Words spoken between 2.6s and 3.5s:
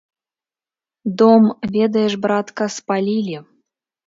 спалілі.